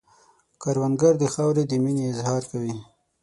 کروندګر 0.61 1.13
د 1.19 1.23
خاورې 1.33 1.63
د 1.67 1.73
مینې 1.83 2.03
اظهار 2.11 2.43
کوي 2.51 2.75